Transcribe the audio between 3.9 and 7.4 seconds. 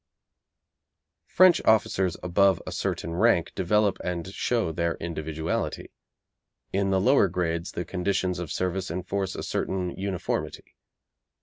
and show their own individuality. In the lower